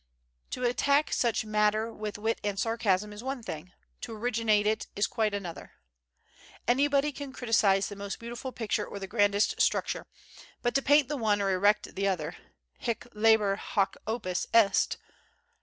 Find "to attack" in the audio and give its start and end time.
0.49-1.13